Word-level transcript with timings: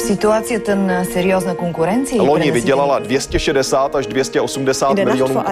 ситуацията 0.00 0.76
на 0.76 1.04
сериозна 1.04 1.54
конкуренция. 1.56 2.22
Loni 2.22 2.50
vydělala 2.50 2.98
260 2.98 3.94
až 3.94 4.06
280 4.06 4.94
miljonů. 5.04 5.42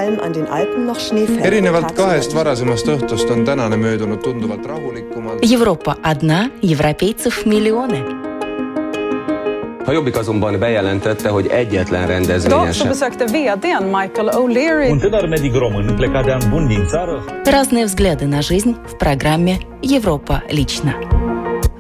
erinevalt 1.43 1.93
kahest 1.93 2.33
varasemast 2.33 2.87
õhtust 2.87 3.31
on 3.31 3.45
tänane 3.45 3.77
möödunud 3.77 4.23
tunduvalt 4.23 4.67
rahulikumalt. 4.67 5.39
Европа 5.53 5.97
одна, 6.03 6.51
европейцев 6.63 7.47
миллионы. 7.47 8.01
A 9.87 9.93
Jobbik 9.93 10.17
azonban 10.17 10.59
bejelentette, 10.59 11.29
hogy 11.29 11.47
egyetlen 11.47 12.07
rendezvényen 12.07 12.61
Idag 12.61 12.73
så 12.73 12.79
sem. 12.79 12.89
besökte 12.89 13.25
vdn 13.25 13.85
Michael 13.85 14.29
O'Leary 14.33 14.91
Un 14.91 14.99
tânăr 14.99 15.29
medic 15.29 15.55
român 15.55 15.95
plecat 15.97 16.25
de 16.25 16.33
an 16.33 16.43
bun 16.51 16.67
din 16.69 16.87
țară 16.87 17.25
Разные 17.45 17.85
взгляды 17.85 18.27
на 18.27 18.41
жизнь 18.41 18.75
в 18.87 18.97
программе 18.97 19.55
«Европа 19.83 20.43
лично». 20.51 20.93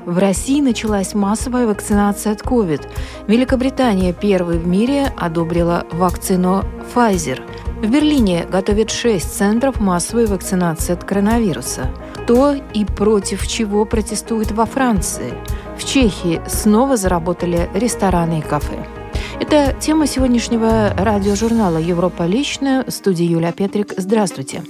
В 0.09 0.17
России 0.17 0.59
началась 0.59 1.13
массовая 1.13 1.67
вакцинация 1.67 2.33
от 2.33 2.41
COVID. 2.41 2.81
Великобритания 3.27 4.11
первой 4.11 4.57
в 4.57 4.65
мире 4.65 5.13
одобрила 5.15 5.85
вакцину 5.91 6.63
Pfizer. 6.95 7.39
В 7.83 7.87
Берлине 7.87 8.47
готовят 8.51 8.89
шесть 8.89 9.31
центров 9.37 9.79
массовой 9.79 10.25
вакцинации 10.25 10.93
от 10.93 11.03
коронавируса. 11.03 11.91
То 12.25 12.55
и 12.73 12.85
против 12.85 13.47
чего 13.47 13.85
протестуют 13.85 14.49
во 14.49 14.65
Франции. 14.65 15.31
В 15.77 15.85
Чехии 15.85 16.41
снова 16.47 16.97
заработали 16.97 17.69
рестораны 17.75 18.39
и 18.39 18.41
кафе. 18.41 18.87
Это 19.39 19.75
тема 19.79 20.07
сегодняшнего 20.07 20.91
радиожурнала 20.97 21.77
«Европа 21.77 22.23
лично». 22.23 22.83
В 22.87 22.91
студии 22.91 23.25
Юлия 23.25 23.51
Петрик. 23.51 23.93
Здравствуйте. 23.95 24.63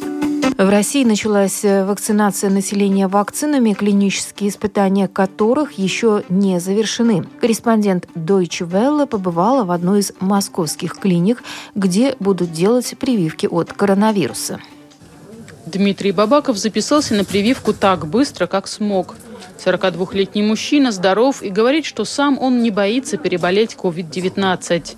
В 0.60 0.68
России 0.68 1.06
началась 1.06 1.64
э, 1.64 1.86
вакцинация 1.86 2.50
населения 2.50 3.08
вакцинами, 3.08 3.72
клинические 3.72 4.50
испытания 4.50 5.08
которых 5.08 5.78
еще 5.78 6.26
не 6.28 6.60
завершены. 6.60 7.24
Корреспондент 7.40 8.10
Deutsche 8.14 8.70
Welle 8.70 9.08
побывала 9.08 9.64
в 9.64 9.72
одной 9.72 10.02
из 10.02 10.12
московских 10.20 10.98
клиник, 11.00 11.44
где 11.76 12.18
будут 12.20 12.52
делать 12.52 12.94
прививки 13.00 13.46
от 13.46 13.72
коронавируса. 13.72 14.60
Дмитрий 15.66 16.12
Бабаков 16.12 16.58
записался 16.58 17.14
на 17.14 17.24
прививку 17.24 17.72
так 17.72 18.06
быстро, 18.06 18.46
как 18.46 18.68
смог. 18.68 19.16
42-летний 19.64 20.44
мужчина 20.44 20.92
здоров 20.92 21.42
и 21.42 21.50
говорит, 21.50 21.86
что 21.86 22.04
сам 22.04 22.38
он 22.38 22.62
не 22.62 22.70
боится 22.70 23.16
переболеть 23.16 23.78
COVID-19. 23.82 24.98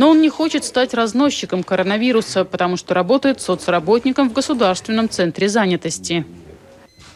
Но 0.00 0.08
он 0.08 0.22
не 0.22 0.30
хочет 0.30 0.64
стать 0.64 0.94
разносчиком 0.94 1.62
коронавируса, 1.62 2.46
потому 2.46 2.78
что 2.78 2.94
работает 2.94 3.42
соцработником 3.42 4.30
в 4.30 4.32
Государственном 4.32 5.10
центре 5.10 5.46
занятости. 5.46 6.24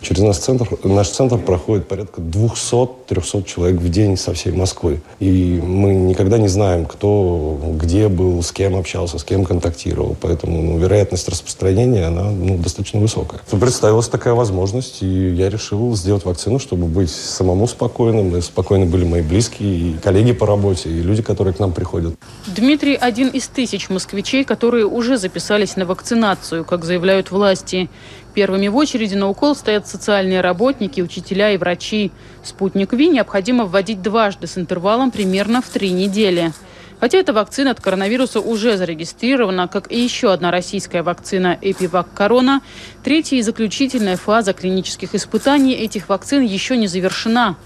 Через 0.05 0.20
наш 0.20 0.36
центр, 0.36 0.69
наш 0.84 1.08
центр 1.08 1.38
проходит 1.38 1.88
порядка 1.88 2.20
200-300 2.20 3.44
человек 3.44 3.80
в 3.80 3.88
день 3.88 4.19
со 4.19 4.34
всей 4.34 4.52
Москвы. 4.52 5.00
И 5.19 5.58
мы 5.64 5.94
никогда 5.94 6.36
не 6.36 6.48
знаем, 6.48 6.84
кто 6.84 7.58
где 7.80 8.08
был, 8.08 8.42
с 8.42 8.52
кем 8.52 8.77
общался, 8.77 9.19
с 9.19 9.24
кем 9.24 9.46
контактировал. 9.46 10.14
Поэтому 10.20 10.61
ну, 10.61 10.78
вероятность 10.78 11.27
распространения, 11.30 12.05
она 12.05 12.24
ну, 12.30 12.58
достаточно 12.58 13.00
высокая. 13.00 13.41
Представилась 13.50 14.08
такая 14.08 14.34
возможность, 14.34 15.02
и 15.02 15.30
я 15.30 15.48
решил 15.48 15.96
сделать 15.96 16.27
вакцину, 16.27 16.58
чтобы 16.58 16.86
быть 16.86 17.11
самому 17.11 17.66
спокойным. 17.66 18.36
И 18.36 18.42
спокойны 18.42 18.84
были 18.84 19.05
мои 19.05 19.22
близкие, 19.22 19.70
и 19.70 19.96
коллеги 20.02 20.33
по 20.33 20.46
работе, 20.46 20.91
и 20.91 21.00
люди, 21.00 21.22
которые 21.22 21.55
к 21.55 21.61
нам 21.61 21.72
приходят. 21.72 22.14
Дмитрий– 22.46 22.94
один 23.00 23.28
из 23.28 23.48
тысяч 23.48 23.89
москвичей, 23.89 24.44
которые 24.44 24.84
уже 24.84 25.16
записались 25.16 25.77
на 25.77 25.86
вакцинацию, 25.86 26.66
как 26.66 26.84
заявляют 26.84 27.30
власти. 27.30 27.89
Первыми 28.34 28.66
в 28.66 28.77
очереди 28.77 29.14
на 29.14 29.28
укол 29.28 29.54
стоят 29.54 29.86
социальные 29.86 30.40
работники, 30.40 31.00
учителя 31.00 31.52
и 31.52 31.56
врачи. 31.56 32.10
Спутник 32.42 32.92
ВИ 32.92 33.08
необходимо 33.08 33.64
вводить 33.64 34.02
дважды 34.02 34.48
с 34.48 34.58
интервалом 34.58 35.12
примерно 35.12 35.62
в 35.62 35.68
три 35.68 35.92
недели. 35.92 36.52
Хотя 36.98 37.18
эта 37.18 37.32
вакцина 37.32 37.70
от 37.70 37.80
коронавируса 37.80 38.40
уже 38.40 38.77
зарегистрирована, 38.77 39.68
как 39.68 39.90
и 39.92 40.00
еще 40.00 40.33
одна 40.33 40.50
российская 40.50 41.02
вакцина 41.02 41.56
Эпивак 41.61 42.12
Корона, 42.12 42.61
третья 43.05 43.36
и 43.36 43.42
заключительная 43.42 44.17
фаза 44.17 44.52
клинических 44.52 45.14
испытаний 45.14 45.74
этих 45.74 46.08
вакцин 46.08 46.42
еще 46.42 46.77
не 46.77 46.89
завершена. 46.89 47.56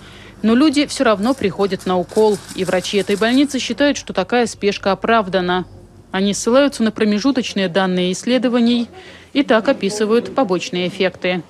Но 0.42 0.54
люди 0.54 0.86
все 0.86 1.04
равно 1.04 1.32
приходят 1.32 1.86
на 1.86 1.98
укол, 1.98 2.36
и 2.54 2.64
врачи 2.64 2.98
этой 2.98 3.16
больницы 3.16 3.58
считают, 3.58 3.96
что 3.96 4.12
такая 4.12 4.46
спешка 4.46 4.92
оправдана. 4.92 5.64
Они 6.10 6.34
ссылаются 6.34 6.82
на 6.82 6.90
промежуточные 6.90 7.68
данные 7.68 8.12
исследований 8.12 8.88
и 9.32 9.42
так 9.42 9.68
описывают 9.68 10.34
побочные 10.34 10.88
эффекты. 10.88 11.42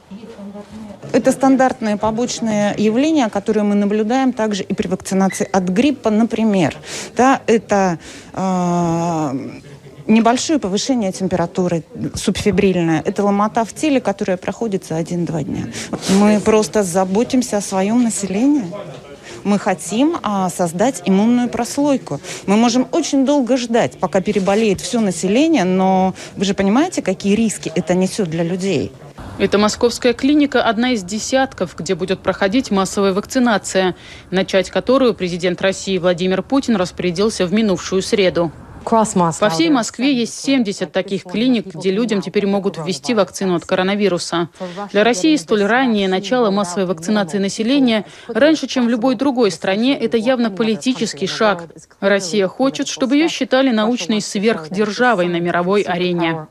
Это 1.12 1.33
стандартные 1.33 1.97
побочные 1.97 2.75
явления, 2.77 3.28
которые 3.28 3.65
мы 3.65 3.75
наблюдаем 3.75 4.33
также 4.33 4.62
и 4.62 4.75
при 4.75 4.89
вакцинации 4.89 5.49
от 5.50 5.65
гриппа, 5.65 6.11
например. 6.11 6.77
Да, 7.17 7.41
это 7.47 7.99
э, 8.34 9.61
небольшое 10.06 10.59
повышение 10.59 11.12
температуры 11.12 11.84
субфибрильное. 12.15 13.03
Это 13.05 13.22
ломота 13.25 13.65
в 13.65 13.72
теле, 13.72 14.00
которая 14.00 14.37
проходит 14.37 14.84
за 14.84 14.97
один-два 14.97 15.43
дня. 15.43 15.67
Мы 16.19 16.41
просто 16.41 16.83
заботимся 16.83 17.59
о 17.59 17.61
своем 17.61 18.03
населении. 18.03 18.67
Мы 19.44 19.59
хотим 19.59 20.16
а, 20.22 20.50
создать 20.50 21.03
иммунную 21.04 21.49
прослойку. 21.49 22.21
Мы 22.47 22.56
можем 22.56 22.87
очень 22.93 23.25
долго 23.25 23.56
ждать, 23.56 23.99
пока 23.99 24.21
переболеет 24.21 24.81
все 24.81 25.00
население, 25.00 25.65
но 25.65 26.15
вы 26.37 26.44
же 26.44 26.54
понимаете, 26.54 27.03
какие 27.03 27.34
риски 27.34 27.72
это 27.75 27.94
несет 27.94 28.28
для 28.28 28.44
людей. 28.44 28.93
Эта 29.38 29.56
московская 29.56 30.15
клиника– 30.15 30.62
одна 30.65 30.91
из 30.91 31.04
десятков, 31.04 31.76
где 31.76 31.94
будет 31.94 32.21
проходить 32.21 32.72
массовая 32.72 33.12
вакцинация, 33.12 33.94
начать 34.32 34.69
которую 34.69 35.15
президент 35.15 35.62
России 35.62 35.97
Владимир 35.99 36.43
Путин 36.43 36.75
распорядился 36.75 37.47
в 37.47 37.53
минувшую 37.53 38.03
среду. 38.03 38.50
По 39.49 39.50
всей 39.50 39.71
Москве 39.71 40.15
есть 40.15 40.39
70 40.41 40.91
таких 40.93 41.25
клиник, 41.25 41.75
где 41.75 41.91
людям 41.91 42.21
теперь 42.21 42.47
могут 42.47 42.78
ввести 42.78 43.15
вакцину 43.15 43.55
от 43.56 43.65
коронавируса. 43.65 44.49
Для 44.93 45.05
России 45.05 45.37
столь 45.37 45.65
раннее 45.65 46.09
начало 46.09 46.50
массовой 46.50 46.87
вакцинации 46.87 47.38
населения, 47.38 48.05
раньше, 48.28 48.67
чем 48.67 48.87
в 48.87 48.88
любой 48.88 49.15
другой 49.15 49.50
стране, 49.50 49.99
это 49.99 50.17
явно 50.17 50.50
политический 50.50 51.27
шаг. 51.27 51.65
Россия 52.00 52.47
хочет, 52.49 52.88
чтобы 52.88 53.17
ее 53.17 53.28
считали 53.28 53.71
научной 53.71 54.21
сверхдержавой 54.21 55.28
на 55.28 55.41
мировой 55.41 55.83
арене. 55.83 56.47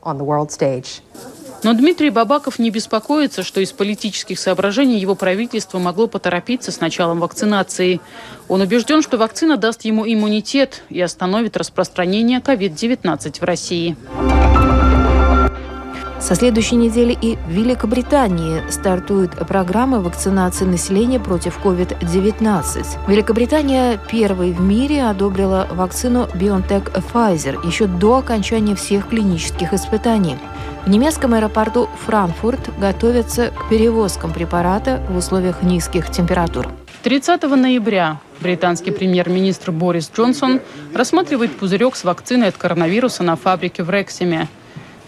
Но 1.62 1.72
Дмитрий 1.74 2.10
Бабаков 2.10 2.58
не 2.58 2.70
беспокоится, 2.70 3.42
что 3.42 3.60
из 3.60 3.72
политических 3.72 4.38
соображений 4.38 4.98
его 4.98 5.14
правительство 5.14 5.78
могло 5.78 6.06
поторопиться 6.06 6.70
с 6.70 6.80
началом 6.80 7.20
вакцинации. 7.20 8.00
Он 8.48 8.60
убежден, 8.60 9.02
что 9.02 9.18
вакцина 9.18 9.56
даст 9.56 9.84
ему 9.84 10.06
иммунитет 10.06 10.82
и 10.88 11.00
остановит 11.00 11.56
распространение 11.56 12.40
COVID-19 12.40 13.40
в 13.40 13.44
России. 13.44 13.96
Со 16.28 16.34
следующей 16.34 16.76
недели 16.76 17.16
и 17.18 17.36
в 17.36 17.48
Великобритании 17.48 18.62
стартует 18.68 19.30
программа 19.48 20.02
вакцинации 20.02 20.66
населения 20.66 21.18
против 21.18 21.58
COVID-19. 21.64 22.84
Великобритания 23.08 23.98
первой 24.10 24.52
в 24.52 24.60
мире 24.60 25.04
одобрила 25.04 25.66
вакцину 25.70 26.28
BioNTech 26.34 26.92
Pfizer 26.92 27.66
еще 27.66 27.86
до 27.86 28.18
окончания 28.18 28.74
всех 28.74 29.08
клинических 29.08 29.72
испытаний. 29.72 30.36
В 30.84 30.90
немецком 30.90 31.32
аэропорту 31.32 31.88
Франкфурт 32.04 32.78
готовятся 32.78 33.46
к 33.46 33.70
перевозкам 33.70 34.34
препарата 34.34 35.02
в 35.08 35.16
условиях 35.16 35.62
низких 35.62 36.10
температур. 36.10 36.68
30 37.04 37.42
ноября 37.44 38.20
британский 38.40 38.90
премьер-министр 38.90 39.70
Борис 39.70 40.10
Джонсон 40.14 40.60
рассматривает 40.94 41.56
пузырек 41.56 41.96
с 41.96 42.04
вакциной 42.04 42.48
от 42.48 42.58
коронавируса 42.58 43.22
на 43.22 43.36
фабрике 43.36 43.82
в 43.82 43.88
Рексиме. 43.88 44.46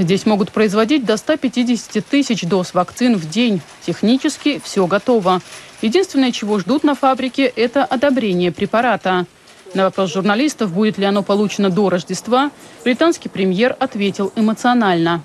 Здесь 0.01 0.25
могут 0.25 0.51
производить 0.51 1.05
до 1.05 1.19
150 1.19 2.03
тысяч 2.07 2.45
доз 2.45 2.73
вакцин 2.73 3.17
в 3.17 3.29
день. 3.29 3.61
Технически 3.85 4.59
все 4.65 4.87
готово. 4.87 5.43
Единственное, 5.83 6.33
чего 6.33 6.59
ждут 6.59 6.85
на 6.85 6.95
фабрике, 6.95 7.45
это 7.45 7.85
одобрение 7.85 8.51
препарата. 8.51 9.27
На 9.75 9.85
вопрос 9.85 10.15
журналистов, 10.15 10.73
будет 10.73 10.97
ли 10.97 11.05
оно 11.05 11.23
получено 11.23 11.69
до 11.69 11.91
Рождества, 11.91 12.51
британский 12.83 13.29
премьер 13.29 13.77
ответил 13.79 14.33
эмоционально. 14.37 15.23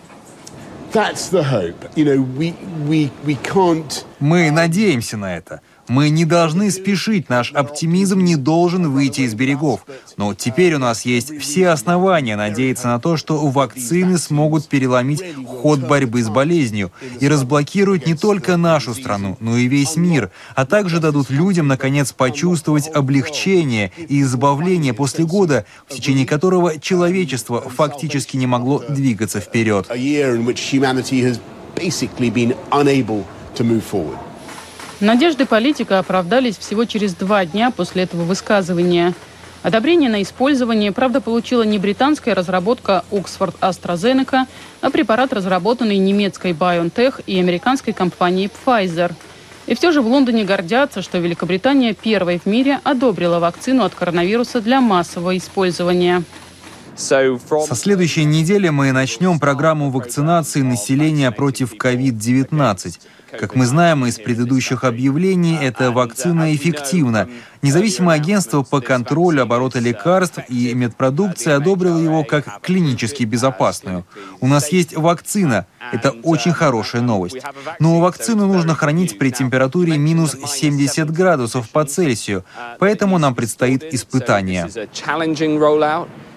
Мы 4.20 4.52
надеемся 4.52 5.16
на 5.16 5.38
это. 5.38 5.62
Мы 5.88 6.10
не 6.10 6.26
должны 6.26 6.72
спешить, 6.72 7.30
наш 7.30 7.52
оптимизм 7.54 8.20
не 8.20 8.36
должен 8.36 8.92
выйти 8.92 9.22
из 9.22 9.36
берегов. 9.36 9.86
Но 10.18 10.34
теперь 10.34 10.74
у 10.74 10.80
нас 10.80 11.06
есть 11.06 11.38
все 11.40 11.70
основания 11.70 12.36
надеяться 12.36 12.88
на 12.88 13.00
то, 13.00 13.18
что 13.18 13.38
вакцины 13.48 14.18
смогут 14.18 14.68
переломить 14.68 15.24
ход 15.46 15.80
борьбы 15.80 16.24
с 16.24 16.30
болезнью 16.30 16.92
и 17.20 17.28
разблокируют 17.28 18.08
не 18.08 18.16
только 18.16 18.58
нашу 18.58 18.94
страну, 18.94 19.38
но 19.40 19.58
и 19.58 19.68
весь 19.68 19.96
мир, 19.96 20.32
а 20.56 20.66
также 20.66 21.00
дадут 21.00 21.30
людям, 21.30 21.68
наконец, 21.68 22.12
почувствовать 22.12 22.88
облегчение 22.88 23.92
и 23.98 24.22
избавление 24.22 24.94
после 24.94 25.26
года, 25.26 25.66
в 25.88 25.94
течение 25.94 26.26
которого 26.26 26.80
человечество 26.80 27.62
фактически 27.62 28.38
не 28.38 28.48
могло 28.48 28.80
двигаться 28.88 29.40
вперед. 29.40 29.88
Надежды 35.02 35.46
политика 35.46 36.00
оправдались 36.00 36.58
всего 36.58 36.86
через 36.86 37.14
два 37.16 37.46
дня 37.46 37.70
после 37.72 38.04
этого 38.04 38.24
высказывания. 38.24 39.14
Одобрение 39.62 40.10
на 40.10 40.22
использование, 40.22 40.92
правда, 40.92 41.22
получила 41.22 41.64
не 41.64 41.80
британская 41.80 42.34
разработка 42.34 43.04
Oxford 43.12 43.56
AstraZeneca, 43.60 44.46
а 44.82 44.90
препарат, 44.92 45.34
разработанный 45.34 45.98
немецкой 45.98 46.52
BioNTech 46.52 47.24
и 47.26 47.40
американской 47.40 47.92
компанией 47.92 48.50
Pfizer. 48.66 49.12
И 49.66 49.76
все 49.76 49.92
же 49.92 50.02
в 50.02 50.08
Лондоне 50.08 50.46
гордятся, 50.46 51.02
что 51.02 51.18
Великобритания 51.18 51.94
первой 51.94 52.40
в 52.40 52.46
мире 52.46 52.80
одобрила 52.84 53.40
вакцину 53.40 53.84
от 53.84 53.96
коронавируса 53.96 54.62
для 54.62 54.80
массового 54.80 55.36
использования. 55.36 56.24
Со 56.96 57.76
следующей 57.76 58.24
недели 58.24 58.70
мы 58.70 58.92
начнем 58.94 59.40
программу 59.40 59.90
вакцинации 59.90 60.62
населения 60.62 61.32
против 61.32 61.74
COVID-19. 61.74 63.00
Как 63.32 63.56
мы 63.56 63.66
знаем 63.66 64.06
из 64.06 64.16
предыдущих 64.20 64.84
объявлений, 64.84 65.58
эта 65.62 65.92
вакцина 65.92 66.56
эффективна. 66.56 67.28
Независимое 67.62 68.16
агентство 68.16 68.62
по 68.62 68.82
контролю 68.82 69.42
оборота 69.44 69.80
лекарств 69.80 70.40
и 70.50 70.74
медпродукции 70.74 71.52
одобрило 71.52 71.98
его 71.98 72.24
как 72.24 72.62
клинически 72.62 73.24
безопасную. 73.24 74.06
У 74.40 74.48
нас 74.48 74.72
есть 74.72 74.96
вакцина. 74.96 75.66
Это 75.92 76.12
очень 76.12 76.54
хорошая 76.54 77.02
новость. 77.02 77.38
Но 77.80 78.00
вакцину 78.00 78.48
нужно 78.48 78.76
хранить 78.76 79.18
при 79.18 79.32
температуре 79.32 79.98
минус 79.98 80.36
70 80.46 81.12
градусов 81.12 81.70
по 81.70 81.86
Цельсию, 81.86 82.44
поэтому 82.80 83.18
нам 83.18 83.36
предстоит 83.36 83.84
испытание. 83.84 84.70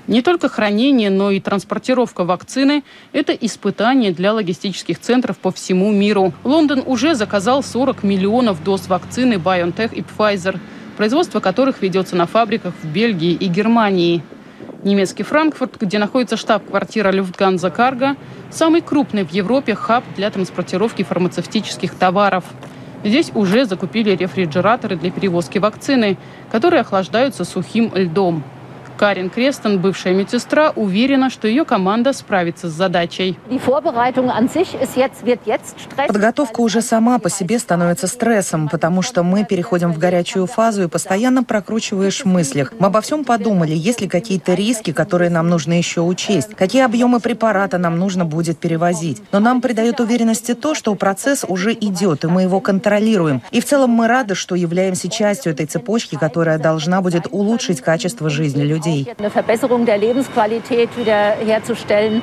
Не 0.08 0.22
только 0.22 0.48
хранение, 0.48 1.10
но 1.10 1.30
и 1.30 1.38
транспортировка 1.38 2.24
вакцины– 2.24 2.82
это 3.12 3.34
испытание 3.34 4.10
для 4.10 4.32
логистических 4.32 4.98
центров 4.98 5.36
по 5.36 5.52
всему 5.52 5.92
миру. 5.92 6.32
Лондон 6.44 6.82
уже 6.86 7.14
заказал 7.14 7.62
40 7.62 8.04
миллионов 8.04 8.64
доз 8.64 8.88
вакцины 8.88 9.34
BioNTech 9.34 9.94
и 9.94 10.00
Pfizer, 10.00 10.58
производство 10.96 11.40
которых 11.40 11.82
ведется 11.82 12.16
на 12.16 12.26
фабриках 12.26 12.72
в 12.82 12.86
Бельгии 12.86 13.32
и 13.32 13.48
Германии. 13.48 14.22
Немецкий 14.82 15.24
Франкфурт, 15.24 15.78
где 15.78 15.98
находится 15.98 16.38
штаб-квартира 16.38 17.10
Люфтганза 17.10 17.68
Карго, 17.68 18.16
самый 18.50 18.80
крупный 18.80 19.26
в 19.26 19.32
Европе 19.32 19.74
хаб 19.74 20.04
для 20.16 20.30
транспортировки 20.30 21.02
фармацевтических 21.02 21.94
товаров. 21.94 22.44
Здесь 23.04 23.30
уже 23.34 23.66
закупили 23.66 24.16
рефрижераторы 24.16 24.96
для 24.96 25.10
перевозки 25.10 25.58
вакцины, 25.58 26.16
которые 26.50 26.80
охлаждаются 26.80 27.44
сухим 27.44 27.92
льдом. 27.94 28.42
Карин 28.98 29.30
Крестон, 29.30 29.78
бывшая 29.78 30.12
медсестра, 30.12 30.72
уверена, 30.74 31.30
что 31.30 31.46
ее 31.46 31.64
команда 31.64 32.12
справится 32.12 32.68
с 32.68 32.72
задачей. 32.72 33.38
Подготовка 36.08 36.60
уже 36.60 36.82
сама 36.82 37.20
по 37.20 37.30
себе 37.30 37.60
становится 37.60 38.08
стрессом, 38.08 38.68
потому 38.68 39.02
что 39.02 39.22
мы 39.22 39.44
переходим 39.44 39.92
в 39.92 39.98
горячую 39.98 40.46
фазу 40.46 40.82
и 40.82 40.88
постоянно 40.88 41.44
прокручиваешь 41.44 42.22
в 42.22 42.26
мыслях. 42.26 42.72
Мы 42.80 42.88
обо 42.88 43.00
всем 43.00 43.24
подумали, 43.24 43.72
есть 43.72 44.00
ли 44.00 44.08
какие-то 44.08 44.54
риски, 44.54 44.92
которые 44.92 45.30
нам 45.30 45.48
нужно 45.48 45.74
еще 45.78 46.00
учесть, 46.00 46.56
какие 46.56 46.82
объемы 46.82 47.20
препарата 47.20 47.78
нам 47.78 48.00
нужно 48.00 48.24
будет 48.24 48.58
перевозить. 48.58 49.22
Но 49.30 49.38
нам 49.38 49.60
придает 49.60 50.00
уверенности 50.00 50.54
то, 50.54 50.74
что 50.74 50.92
процесс 50.96 51.44
уже 51.46 51.72
идет, 51.72 52.24
и 52.24 52.26
мы 52.26 52.42
его 52.42 52.58
контролируем. 52.58 53.42
И 53.52 53.60
в 53.60 53.64
целом 53.64 53.90
мы 53.90 54.08
рады, 54.08 54.34
что 54.34 54.56
являемся 54.56 55.08
частью 55.08 55.52
этой 55.52 55.66
цепочки, 55.66 56.16
которая 56.16 56.58
должна 56.58 57.00
будет 57.00 57.28
улучшить 57.30 57.80
качество 57.80 58.28
жизни 58.28 58.62
людей 58.62 58.87
людей. 58.88 59.14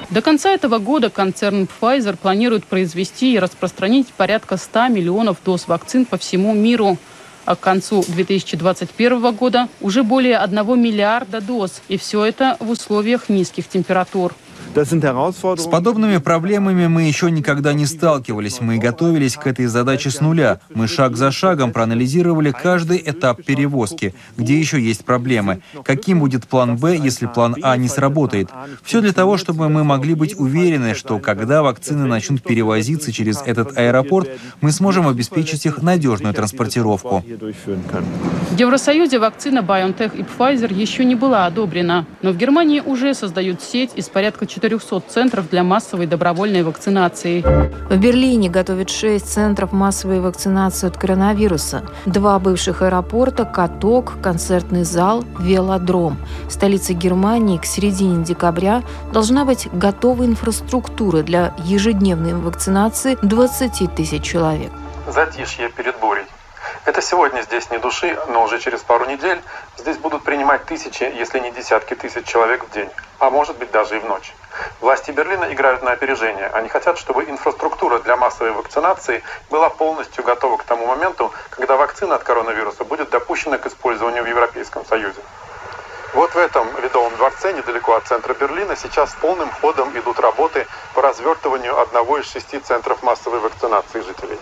До 0.10 0.22
конца 0.22 0.52
этого 0.52 0.80
года 0.80 1.10
концерн 1.10 1.68
Pfizer 1.82 2.18
планирует 2.18 2.66
произвести 2.66 3.34
и 3.34 3.40
распространить 3.40 4.08
порядка 4.14 4.58
100 4.58 4.88
миллионов 4.90 5.38
доз 5.44 5.68
вакцин 5.68 6.06
по 6.06 6.18
всему 6.18 6.54
миру. 6.54 6.98
А 7.46 7.56
к 7.56 7.60
концу 7.60 8.04
2021 8.08 9.36
года 9.36 9.68
уже 9.80 10.04
более 10.04 10.38
1 10.38 10.82
миллиарда 10.82 11.42
доз. 11.42 11.82
И 11.88 11.98
все 11.98 12.26
это 12.26 12.58
в 12.60 12.72
условиях 12.72 13.30
низких 13.30 13.68
температур. 13.68 14.34
С 14.76 15.68
подобными 15.72 16.18
проблемами 16.18 16.88
мы 16.88 17.04
еще 17.04 17.32
никогда 17.32 17.72
не 17.72 17.86
сталкивались. 17.86 18.60
Мы 18.60 18.78
готовились 18.78 19.36
к 19.36 19.48
этой 19.48 19.68
задаче 19.68 20.10
с 20.10 20.20
нуля. 20.20 20.60
Мы 20.74 20.90
шаг 20.90 21.16
за 21.16 21.32
шагом 21.32 21.72
проанализировали 21.72 22.52
каждый 22.52 23.02
этап 23.06 23.42
перевозки, 23.42 24.14
где 24.36 24.60
еще 24.60 24.82
есть 24.82 25.06
проблемы, 25.06 25.62
каким 25.86 26.20
будет 26.20 26.46
план 26.46 26.76
«Б», 26.76 26.98
если 26.98 27.26
план 27.26 27.56
«А» 27.62 27.78
не 27.78 27.88
сработает. 27.88 28.50
Все 28.84 29.00
для 29.00 29.14
того, 29.14 29.38
чтобы 29.38 29.70
мы 29.70 29.86
могли 29.86 30.14
быть 30.14 30.38
уверены, 30.38 30.94
что 30.94 31.20
когда 31.20 31.64
вакцины 31.64 32.06
начнут 32.06 32.44
перевозиться 32.44 33.14
через 33.14 33.42
этот 33.44 33.78
аэропорт, 33.78 34.30
мы 34.60 34.74
сможем 34.74 35.08
обеспечить 35.08 35.66
их 35.66 35.82
надежную 35.82 36.34
транспортировку. 36.34 37.24
В 38.50 38.60
Евросоюзе 38.60 39.20
вакцина 39.20 39.60
BioNTech 39.60 40.18
и 40.18 40.24
Pfizer 40.24 40.74
еще 40.74 41.06
не 41.06 41.16
была 41.16 41.46
одобрена, 41.46 42.06
но 42.22 42.32
в 42.32 42.38
Германии 42.38 42.82
уже 42.82 43.14
создают 43.14 43.62
сеть 43.62 43.92
из 43.96 44.10
порядка 44.10 44.46
400 44.66 45.04
центров 45.08 45.48
для 45.48 45.64
массовой 45.64 46.08
добровольной 46.08 46.64
вакцинации. 46.64 47.42
В 47.88 47.98
Берлине 47.98 48.50
готовят 48.50 48.90
6 48.90 49.24
центров 49.24 49.72
массовой 49.72 50.20
вакцинации 50.20 50.88
от 50.88 50.98
коронавируса. 50.98 51.84
Два 52.08 52.40
бывших 52.40 52.82
аэропорта, 52.82 53.46
каток, 53.46 54.14
концертный 54.24 54.84
зал, 54.84 55.24
велодром. 55.40 56.18
В 56.48 56.52
столице 56.52 56.94
Германии 56.94 57.60
к 57.60 57.66
середине 57.66 58.24
декабря 58.24 58.82
должна 59.14 59.46
быть 59.46 59.68
готова 59.72 60.26
инфраструктура 60.26 61.22
для 61.22 61.54
ежедневной 61.60 62.34
вакцинации 62.34 63.20
20 63.22 63.94
тысяч 63.94 64.24
человек. 64.24 64.72
Затишье 65.08 65.70
перед 65.70 66.00
бурей. 66.00 66.26
Это 66.86 67.04
сегодня 67.04 67.42
здесь 67.44 67.70
не 67.70 67.78
души, 67.78 68.18
но 68.30 68.44
уже 68.44 68.60
через 68.60 68.80
пару 68.80 69.06
недель 69.06 69.40
здесь 69.78 69.98
будут 69.98 70.24
принимать 70.24 70.66
тысячи, 70.66 71.04
если 71.04 71.40
не 71.40 71.52
десятки 71.52 71.94
тысяч 71.94 72.26
человек 72.26 72.66
в 72.68 72.74
день, 72.74 72.90
а 73.20 73.30
может 73.30 73.60
быть 73.60 73.70
даже 73.70 73.98
и 73.98 74.00
в 74.00 74.06
ночь. 74.06 74.34
Власти 74.82 75.12
Берлина 75.12 75.52
играют 75.54 75.84
на 75.84 75.92
опережение. 75.92 76.48
Они 76.48 76.68
хотят, 76.68 76.98
чтобы 76.98 77.24
инфраструктура 77.24 78.00
для 78.00 78.18
массовой 78.18 78.52
вакцинации 78.52 79.24
была 79.50 79.70
полностью 79.70 80.24
готова 80.24 80.58
к 80.58 80.64
тому 80.64 80.86
моменту, 80.86 81.32
когда 81.50 81.76
вакцина 81.78 82.16
от 82.16 82.24
коронавируса 82.24 82.84
будет 82.84 83.10
допущена 83.10 83.58
к 83.58 83.68
использованию 83.68 84.24
в 84.24 84.28
Европейском 84.28 84.86
Союзе. 84.86 85.22
Вот 86.14 86.34
в 86.34 86.38
этом 86.38 86.68
Ледовом 86.82 87.16
дворце, 87.16 87.54
недалеко 87.54 87.94
от 87.96 88.06
центра 88.06 88.34
Берлина, 88.34 88.76
сейчас 88.76 89.14
полным 89.22 89.50
ходом 89.62 89.90
идут 89.98 90.20
работы 90.20 90.66
по 90.94 91.02
развертыванию 91.02 91.78
одного 91.80 92.20
из 92.20 92.32
шести 92.32 92.60
центров 92.60 93.04
массовой 93.04 93.40
вакцинации 93.40 94.02
жителей. 94.02 94.38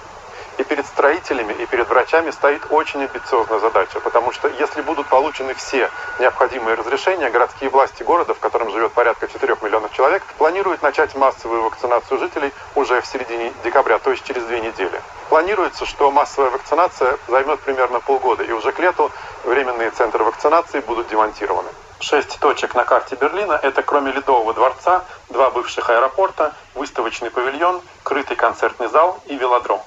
И 0.58 0.64
перед 0.64 0.86
строителями, 0.86 1.54
и 1.54 1.66
перед 1.66 1.90
врачами 1.90 2.30
стоит 2.32 2.68
очень 2.70 3.04
амбициозная 3.04 3.60
задача, 3.60 4.00
потому 4.00 4.32
что 4.32 4.48
если 4.48 4.82
будут 4.82 5.08
получены 5.08 5.56
все 5.56 5.90
необходимые 6.20 6.76
разрешения, 6.76 7.30
городские 7.30 7.70
власти 7.72 8.04
города, 8.04 8.34
в 8.34 8.40
котором 8.40 8.72
живет 8.72 8.92
порядка 8.92 9.28
4 9.28 9.58
миллионов 9.62 9.92
человек, 9.94 10.24
планируют 10.38 10.84
начать 10.84 11.16
массовую 11.16 11.64
вакцинацию 11.64 12.20
жителей 12.20 12.52
уже 12.76 13.02
в 13.02 13.08
середине 13.08 13.52
декабря, 13.64 13.98
то 13.98 14.12
есть 14.12 14.24
через 14.26 14.44
две 14.44 14.60
недели. 14.60 15.02
Планируется, 15.30 15.86
что 15.86 16.12
массовая 16.12 16.52
вакцинация 16.52 17.18
займет 17.28 17.60
примерно 17.62 18.00
полгода, 18.00 18.44
и 18.44 18.52
уже 18.52 18.72
к 18.72 18.80
лету 18.80 19.12
временные 19.44 19.90
центры 19.90 20.24
вакцинации 20.24 20.82
будут 20.82 21.08
демонтированы. 21.08 21.70
Шесть 22.00 22.38
точек 22.40 22.76
на 22.76 22.84
карте 22.84 23.16
Берлина– 23.16 23.58
это 23.64 23.82
кроме 23.82 24.12
Ледового 24.12 24.54
дворца, 24.54 25.06
два 25.30 25.50
бывших 25.52 25.90
аэропорта, 25.90 26.54
выставочный 26.76 27.32
павильон, 27.32 27.82
крытый 28.04 28.36
концертный 28.36 28.90
зал 28.90 29.20
и 29.26 29.36
велодром. 29.38 29.82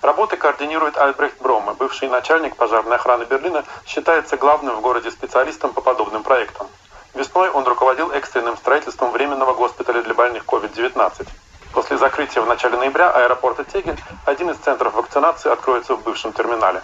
Работы 0.00 0.36
координирует 0.36 0.96
Альбрехт 0.96 1.40
Брома, 1.40 1.74
бывший 1.74 2.08
начальник 2.08 2.54
пожарной 2.54 2.96
охраны 2.96 3.24
Берлина, 3.24 3.64
считается 3.84 4.36
главным 4.36 4.76
в 4.76 4.80
городе 4.80 5.10
специалистом 5.10 5.72
по 5.72 5.80
подобным 5.80 6.22
проектам. 6.22 6.68
Весной 7.14 7.50
он 7.50 7.64
руководил 7.64 8.12
экстренным 8.12 8.56
строительством 8.56 9.10
временного 9.10 9.54
госпиталя 9.54 10.02
для 10.02 10.14
больных 10.14 10.44
COVID-19. 10.44 11.26
После 11.72 11.98
закрытия 11.98 12.42
в 12.42 12.46
начале 12.46 12.76
ноября 12.76 13.10
аэропорта 13.10 13.64
Тегель 13.64 13.98
один 14.24 14.50
из 14.50 14.56
центров 14.58 14.94
вакцинации 14.94 15.50
откроется 15.50 15.96
в 15.96 16.02
бывшем 16.02 16.32
терминале. 16.32 16.80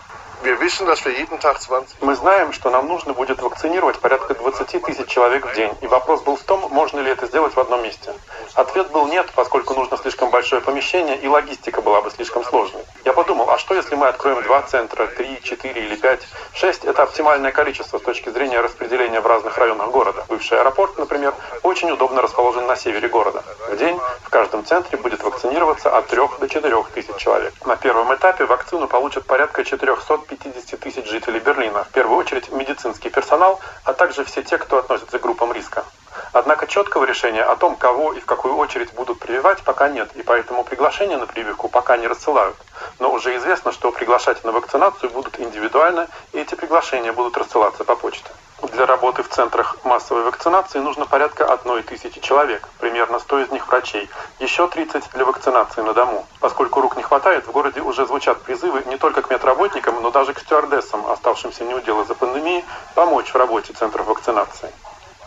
Мы 2.02 2.14
знаем, 2.16 2.52
что 2.52 2.68
нам 2.68 2.86
нужно 2.86 3.14
будет 3.14 3.40
вакцинировать 3.40 3.98
порядка 3.98 4.34
20 4.34 4.82
тысяч 4.82 5.06
человек 5.08 5.46
в 5.46 5.54
день. 5.54 5.72
И 5.80 5.86
вопрос 5.86 6.20
был 6.20 6.36
в 6.36 6.42
том, 6.42 6.68
можно 6.70 7.00
ли 7.00 7.10
это 7.10 7.24
сделать 7.24 7.56
в 7.56 7.60
одном 7.60 7.82
месте. 7.82 8.12
Ответ 8.54 8.90
был 8.90 9.06
нет, 9.06 9.26
поскольку 9.34 9.72
нужно 9.72 9.96
слишком 9.96 10.28
большое 10.28 10.60
помещение, 10.60 11.16
и 11.16 11.26
логистика 11.28 11.80
была 11.80 12.02
бы 12.02 12.10
слишком 12.10 12.44
сложной. 12.44 12.82
Я 13.06 13.14
подумал, 13.14 13.48
а 13.48 13.56
что 13.56 13.74
если 13.74 13.94
мы 13.94 14.06
откроем 14.06 14.42
два 14.42 14.60
центра, 14.62 15.06
три, 15.06 15.40
четыре 15.42 15.86
или 15.86 15.96
пять? 15.96 16.20
Шесть– 16.52 16.84
это 16.86 17.02
оптимальное 17.04 17.50
количество 17.50 17.98
с 17.98 18.02
точки 18.02 18.28
зрения 18.28 18.60
распределения 18.60 19.22
в 19.22 19.26
разных 19.26 19.56
районах 19.56 19.90
города. 19.90 20.26
Бывший 20.28 20.60
аэропорт, 20.60 20.98
например, 20.98 21.34
очень 21.62 21.90
удобно 21.90 22.20
расположен 22.20 22.66
на 22.66 22.76
севере 22.76 23.08
города. 23.08 23.42
В 23.70 23.76
день 23.76 23.98
в 24.22 24.28
каждом 24.28 24.64
центре 24.66 24.98
будет 24.98 25.22
вакцинироваться 25.22 25.96
от 25.96 26.06
3 26.08 26.20
до 26.38 26.48
4 26.48 26.84
тысяч 26.94 27.16
человек. 27.16 27.54
На 27.64 27.76
первом 27.76 28.14
этапе 28.14 28.44
вакцину 28.44 28.86
получат 28.88 29.24
порядка 29.24 29.64
450 29.64 30.33
50 30.36 30.80
тысяч 30.80 31.06
жителей 31.06 31.40
Берлина, 31.40 31.84
в 31.84 31.88
первую 31.88 32.18
очередь 32.18 32.50
медицинский 32.50 33.10
персонал, 33.10 33.60
а 33.84 33.92
также 33.92 34.24
все 34.24 34.42
те, 34.42 34.58
кто 34.58 34.78
относится 34.78 35.18
к 35.18 35.22
группам 35.22 35.52
риска. 35.52 35.84
Однако 36.32 36.66
четкого 36.66 37.04
решения 37.04 37.42
о 37.42 37.56
том, 37.56 37.76
кого 37.76 38.12
и 38.12 38.20
в 38.20 38.26
какую 38.26 38.56
очередь 38.56 38.92
будут 38.94 39.18
прививать, 39.20 39.62
пока 39.62 39.88
нет, 39.88 40.10
и 40.14 40.22
поэтому 40.22 40.64
приглашения 40.64 41.16
на 41.16 41.26
прививку 41.26 41.68
пока 41.68 41.96
не 41.96 42.06
рассылают. 42.06 42.56
Но 42.98 43.12
уже 43.12 43.36
известно, 43.36 43.72
что 43.72 43.92
приглашать 43.92 44.42
на 44.44 44.52
вакцинацию 44.52 45.10
будут 45.10 45.38
индивидуально, 45.38 46.08
и 46.32 46.38
эти 46.38 46.54
приглашения 46.54 47.12
будут 47.12 47.36
рассылаться 47.36 47.84
по 47.84 47.96
почте. 47.96 48.30
Для 48.72 48.86
работы 48.86 49.22
в 49.22 49.28
центрах 49.28 49.76
массовой 49.84 50.22
вакцинации 50.22 50.78
нужно 50.78 51.04
порядка 51.04 51.44
одной 51.44 51.82
тысячи 51.82 52.20
человек, 52.20 52.66
примерно 52.80 53.18
100 53.18 53.40
из 53.40 53.50
них 53.50 53.68
врачей, 53.68 54.08
еще 54.38 54.68
30 54.68 55.10
для 55.12 55.24
вакцинации 55.24 55.82
на 55.82 55.92
дому. 55.92 56.26
Поскольку 56.40 56.80
рук 56.80 56.96
не 56.96 57.02
хватает, 57.02 57.46
в 57.46 57.52
городе 57.52 57.82
уже 57.82 58.06
звучат 58.06 58.40
призывы 58.40 58.82
не 58.86 58.96
только 58.96 59.20
к 59.20 59.30
медработникам, 59.30 60.00
но 60.00 60.10
даже 60.10 60.32
к 60.32 60.40
стюардессам, 60.40 61.06
оставшимся 61.10 61.64
неудел 61.64 62.00
из-за 62.02 62.14
пандемии, 62.14 62.64
помочь 62.94 63.32
в 63.32 63.36
работе 63.36 63.74
центров 63.74 64.06
вакцинации. 64.06 64.72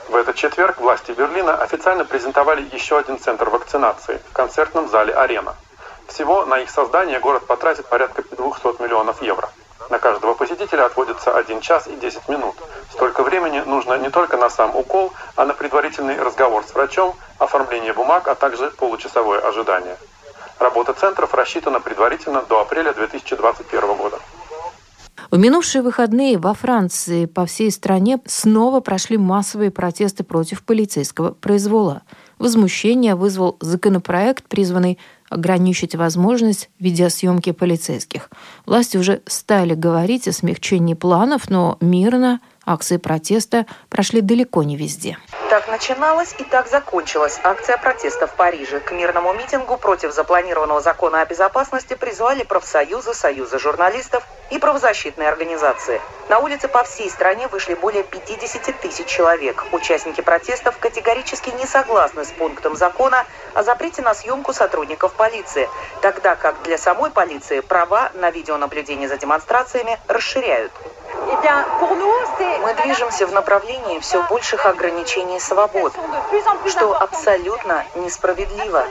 В 0.09 0.15
этот 0.15 0.35
четверг 0.35 0.79
власти 0.79 1.11
Берлина 1.11 1.55
официально 1.55 2.05
презентовали 2.05 2.67
еще 2.73 2.97
один 2.97 3.19
центр 3.19 3.49
вакцинации 3.49 4.19
в 4.29 4.33
концертном 4.33 4.89
зале 4.89 5.13
«Арена». 5.13 5.55
Всего 6.07 6.45
на 6.45 6.59
их 6.59 6.71
создание 6.71 7.19
город 7.19 7.45
потратит 7.45 7.85
порядка 7.85 8.23
200 8.23 8.81
миллионов 8.81 9.21
евро. 9.21 9.49
На 9.89 9.99
каждого 9.99 10.33
посетителя 10.33 10.85
отводится 10.85 11.31
1 11.35 11.61
час 11.61 11.87
и 11.87 11.95
10 11.95 12.27
минут. 12.29 12.55
Столько 12.91 13.23
времени 13.23 13.59
нужно 13.65 13.97
не 13.97 14.09
только 14.09 14.37
на 14.37 14.49
сам 14.49 14.75
укол, 14.75 15.13
а 15.35 15.45
на 15.45 15.53
предварительный 15.53 16.21
разговор 16.21 16.65
с 16.65 16.73
врачом, 16.73 17.15
оформление 17.37 17.93
бумаг, 17.93 18.27
а 18.27 18.35
также 18.35 18.69
получасовое 18.71 19.39
ожидание. 19.39 19.95
Работа 20.59 20.93
центров 20.93 21.33
рассчитана 21.33 21.79
предварительно 21.79 22.41
до 22.41 22.61
апреля 22.61 22.93
2021 22.93 23.95
года. 23.95 24.19
В 25.29 25.37
минувшие 25.37 25.81
выходные 25.81 26.37
во 26.37 26.53
Франции 26.53 27.25
по 27.25 27.45
всей 27.45 27.69
стране 27.69 28.19
снова 28.25 28.79
прошли 28.79 29.17
массовые 29.17 29.71
протесты 29.71 30.23
против 30.23 30.63
полицейского 30.63 31.31
произвола. 31.31 32.01
Возмущение 32.39 33.15
вызвал 33.15 33.57
законопроект, 33.59 34.45
призванный 34.47 34.97
ограничить 35.29 35.95
возможность 35.95 36.69
видеосъемки 36.79 37.51
полицейских. 37.51 38.29
Власти 38.65 38.97
уже 38.97 39.21
стали 39.25 39.73
говорить 39.73 40.27
о 40.27 40.31
смягчении 40.31 40.93
планов, 40.93 41.49
но 41.49 41.77
мирно 41.81 42.39
акции 42.67 42.97
протеста 42.97 43.65
прошли 43.89 44.21
далеко 44.21 44.63
не 44.63 44.75
везде. 44.75 45.17
Так 45.49 45.69
начиналась 45.69 46.35
и 46.37 46.43
так 46.43 46.67
закончилась 46.67 47.39
акция 47.41 47.77
протеста 47.77 48.27
в 48.27 48.35
Париже. 48.35 48.81
К 48.81 48.91
мирному 48.91 49.33
митингу 49.33 49.77
против 49.77 50.13
запланированного 50.13 50.81
закона 50.81 51.21
о 51.21 51.25
безопасности 51.25 51.95
призвали 51.95 52.43
профсоюзы, 52.43 53.13
союзы 53.13 53.57
журналистов 53.57 54.23
и 54.51 54.59
правозащитные 54.59 55.29
организации. 55.29 56.01
На 56.29 56.39
улицы 56.39 56.67
по 56.67 56.83
всей 56.83 57.09
стране 57.09 57.47
вышли 57.47 57.75
более 57.75 58.03
50 58.03 58.79
тысяч 58.81 59.07
человек. 59.07 59.65
Участники 59.71 60.19
протестов 60.19 60.77
категорически 60.77 61.49
не 61.51 61.65
согласны 61.65 62.25
с 62.25 62.31
пунктом 62.31 62.75
закона 62.75 63.25
о 63.53 63.63
запрете 63.63 64.01
на 64.01 64.13
съемку 64.13 64.51
сотрудников 64.53 65.13
полиции, 65.13 65.69
тогда 66.01 66.35
как 66.35 66.61
для 66.63 66.77
самой 66.77 67.09
полиции 67.11 67.61
права 67.61 68.11
на 68.15 68.31
видеонаблюдение 68.31 69.07
за 69.07 69.17
демонстрациями 69.17 69.97
расширяют. 70.07 70.73
Мы 72.61 72.73
движемся 72.75 73.27
в 73.27 73.33
направлении 73.33 73.99
все 73.99 74.23
больших 74.23 74.65
ограничений 74.65 75.39
свобод, 75.39 75.93
что 76.67 76.93
абсолютно 76.93 77.83
несправедливо. 77.95 78.85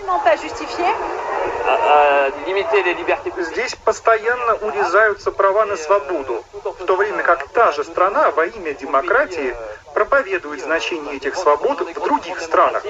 Здесь 3.38 3.75
постоянно 3.76 4.55
урезаются 4.55 5.33
права 5.33 5.64
на 5.66 5.76
свободу, 5.76 6.45
в 6.52 6.85
то 6.85 6.97
время 6.97 7.23
как 7.23 7.49
та 7.49 7.73
же 7.73 7.85
страна 7.85 8.31
во 8.31 8.47
имя 8.47 8.75
демократии 8.75 9.57
проповедует 9.97 10.61
значение 10.61 11.17
этих 11.17 11.37
свобод 11.37 11.81
в 11.81 12.00
других 12.05 12.38
странах. 12.43 12.85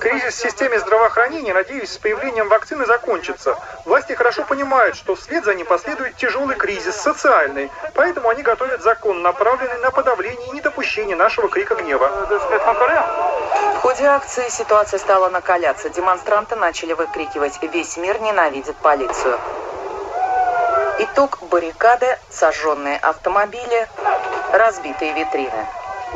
Кризис 0.00 0.34
в 0.34 0.40
системе 0.40 0.78
здравоохранения, 0.78 1.52
надеюсь, 1.52 1.92
с 1.92 1.98
появлением 1.98 2.48
вакцины 2.48 2.86
закончится. 2.86 3.58
Власти 3.84 4.14
хорошо 4.14 4.44
понимают, 4.44 4.96
что 4.96 5.16
вслед 5.16 5.44
за 5.44 5.54
ним 5.54 5.66
последует 5.66 6.16
тяжелый 6.16 6.56
кризис, 6.56 6.96
социальный. 6.96 7.70
Поэтому 7.92 8.30
они 8.30 8.42
готовят 8.42 8.82
закон, 8.82 9.20
направленный 9.20 9.80
на 9.80 9.90
подавление 9.90 10.48
и 10.48 10.52
недопущение 10.52 11.14
нашего 11.14 11.50
крика 11.50 11.74
гнева. 11.74 12.08
В 13.76 13.80
ходе 13.82 14.04
акции 14.06 14.48
ситуация 14.48 14.98
стала 14.98 15.28
накаляться. 15.28 15.90
Демонстранты 15.90 16.56
начали 16.56 16.94
выкрикивать 16.94 17.58
«Весь 17.60 17.98
мир 17.98 18.18
ненавидит 18.22 18.76
полицию». 18.76 19.38
Итог 20.98 21.38
баррикады, 21.50 22.06
сожженные 22.30 22.96
автомобили, 22.96 23.86
разбитые 24.52 25.12
витрины. 25.12 25.66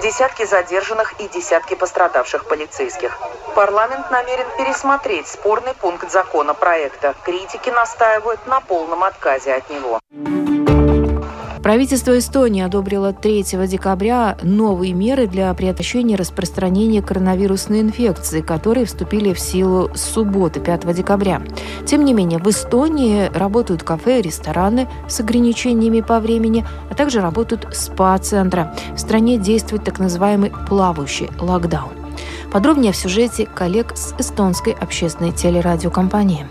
Десятки 0.02 0.46
задержанных 0.46 1.20
и 1.20 1.28
десятки 1.28 1.74
пострадавших 1.74 2.46
полицейских. 2.48 3.18
Парламент 3.54 4.10
намерен 4.10 4.46
пересмотреть 4.56 5.28
спорный 5.28 5.74
пункт 5.74 6.10
законопроекта. 6.10 7.14
Критики 7.24 7.68
настаивают 7.68 8.46
на 8.46 8.60
полном 8.62 9.04
отказе 9.04 9.52
от 9.52 9.68
него. 9.68 10.00
Правительство 11.62 12.18
Эстонии 12.18 12.62
одобрило 12.62 13.12
3 13.12 13.42
декабря 13.66 14.38
новые 14.42 14.94
меры 14.94 15.26
для 15.26 15.52
предотвращения 15.52 16.16
распространения 16.16 17.02
коронавирусной 17.02 17.82
инфекции, 17.82 18.40
которые 18.40 18.86
вступили 18.86 19.34
в 19.34 19.38
силу 19.38 19.90
с 19.94 20.00
субботы, 20.00 20.58
5 20.58 20.94
декабря. 20.94 21.42
Тем 21.86 22.06
не 22.06 22.14
менее, 22.14 22.38
в 22.38 22.48
Эстонии 22.48 23.30
работают 23.34 23.82
кафе 23.82 24.20
и 24.20 24.22
рестораны 24.22 24.88
с 25.06 25.20
ограничениями 25.20 26.00
по 26.00 26.18
времени, 26.18 26.64
а 26.90 26.94
также 26.94 27.20
работают 27.20 27.68
спа-центры. 27.72 28.70
В 28.94 28.98
стране 28.98 29.36
действует 29.36 29.84
так 29.84 29.98
называемый 29.98 30.52
плавающий 30.66 31.28
локдаун. 31.38 31.92
Подробнее 32.50 32.92
в 32.92 32.96
сюжете 32.96 33.46
коллег 33.46 33.92
с 33.96 34.14
эстонской 34.18 34.72
общественной 34.72 35.32
телерадиокомпании 35.32 36.46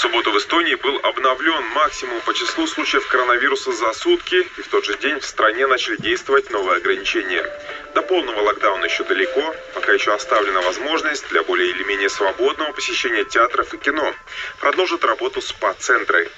субботу 0.00 0.32
в 0.32 0.38
Эстонии 0.38 0.76
был 0.76 0.98
обновлен 1.02 1.62
максимум 1.74 2.22
по 2.22 2.32
числу 2.32 2.66
случаев 2.66 3.06
коронавируса 3.06 3.70
за 3.72 3.92
сутки, 3.92 4.36
и 4.36 4.62
в 4.62 4.68
тот 4.68 4.86
же 4.86 4.96
день 4.96 5.20
в 5.20 5.26
стране 5.26 5.66
начали 5.66 5.96
действовать 5.96 6.50
новые 6.50 6.78
ограничения. 6.78 7.44
До 7.94 8.00
полного 8.00 8.40
локдауна 8.40 8.86
еще 8.86 9.04
далеко, 9.04 9.54
пока 9.74 9.92
еще 9.92 10.14
оставлена 10.14 10.62
возможность 10.62 11.28
для 11.28 11.42
более 11.42 11.68
или 11.68 11.82
менее 11.84 12.08
свободного 12.08 12.72
посещения 12.72 13.24
театров 13.24 13.74
и 13.74 13.76
кино. 13.76 14.14
Продолжат 14.58 15.04
работу 15.04 15.42
СПА-центры. 15.42 16.30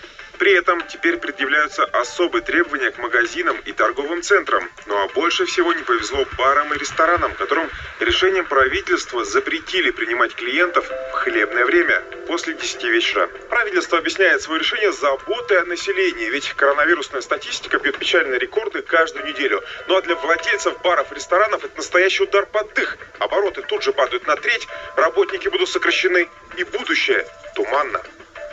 При 0.42 0.54
этом 0.54 0.84
теперь 0.88 1.18
предъявляются 1.18 1.84
особые 1.84 2.42
требования 2.42 2.90
к 2.90 2.98
магазинам 2.98 3.56
и 3.64 3.70
торговым 3.70 4.22
центрам. 4.22 4.68
Ну 4.86 4.98
а 5.00 5.06
больше 5.06 5.44
всего 5.44 5.72
не 5.72 5.84
повезло 5.84 6.26
барам 6.36 6.74
и 6.74 6.78
ресторанам, 6.78 7.32
которым 7.34 7.70
решением 8.00 8.46
правительства 8.46 9.24
запретили 9.24 9.92
принимать 9.92 10.34
клиентов 10.34 10.84
в 10.88 11.12
хлебное 11.12 11.64
время 11.64 12.02
после 12.26 12.54
10 12.54 12.82
вечера. 12.82 13.28
Правительство 13.50 13.98
объясняет 13.98 14.42
свое 14.42 14.58
решение 14.58 14.90
заботой 14.90 15.60
о 15.60 15.64
населении, 15.64 16.28
ведь 16.30 16.52
коронавирусная 16.54 17.20
статистика 17.20 17.78
бьет 17.78 17.98
печальные 17.98 18.40
рекорды 18.40 18.82
каждую 18.82 19.24
неделю. 19.26 19.62
Ну 19.86 19.94
а 19.96 20.02
для 20.02 20.16
владельцев 20.16 20.76
баров 20.82 21.12
и 21.12 21.14
ресторанов 21.14 21.62
это 21.62 21.76
настоящий 21.76 22.24
удар 22.24 22.46
под 22.46 22.74
дых. 22.74 22.98
Обороты 23.20 23.62
тут 23.62 23.84
же 23.84 23.92
падают 23.92 24.26
на 24.26 24.34
треть, 24.34 24.66
работники 24.96 25.46
будут 25.46 25.68
сокращены, 25.68 26.28
и 26.56 26.64
будущее 26.64 27.28
туманно. 27.54 28.02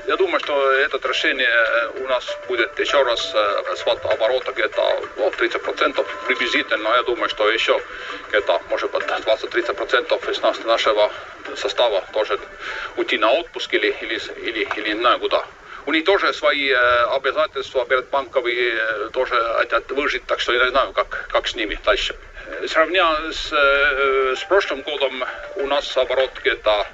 Я 0.07 0.15
думаю, 0.15 0.39
что 0.39 0.71
это 0.71 1.07
решение 1.07 1.49
у 1.95 2.07
нас 2.07 2.25
будет 2.47 2.77
еще 2.79 3.01
раз 3.03 3.33
схват 3.75 4.03
оборота 4.05 4.51
где-то 4.51 5.03
ну, 5.17 5.29
30% 5.29 6.05
приблизительно. 6.27 6.89
Я 6.89 7.03
думаю, 7.03 7.29
что 7.29 7.49
еще 7.49 7.79
где-то, 8.29 8.61
может 8.69 8.91
быть, 8.91 9.03
20-30% 9.03 10.31
из 10.31 10.65
нашего 10.65 11.11
состава 11.55 12.03
тоже 12.13 12.39
уйти 12.97 13.17
на 13.17 13.31
отпуск 13.31 13.73
или, 13.73 13.95
или, 14.01 14.21
или, 14.47 14.67
или 14.75 14.93
не 14.93 14.99
знаю 14.99 15.19
куда. 15.19 15.45
У 15.85 15.91
них 15.91 16.05
тоже 16.05 16.33
свои 16.33 16.71
обязательства 16.71 17.85
перед 17.85 18.09
банками 18.09 19.09
тоже 19.09 19.35
хотят 19.57 19.89
выжить, 19.91 20.25
так 20.25 20.39
что 20.39 20.53
я 20.53 20.63
не 20.65 20.69
знаю, 20.69 20.91
как, 20.93 21.27
как 21.31 21.47
с 21.47 21.55
ними 21.55 21.79
дальше. 21.83 22.15
Сравня 22.67 23.31
с, 23.31 23.51
с 23.51 24.43
прошлым 24.45 24.81
годом 24.81 25.23
у 25.55 25.67
нас 25.67 25.97
оборот 25.97 26.31
где-то 26.41 26.87